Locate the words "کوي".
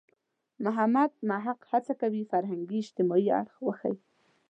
2.01-2.21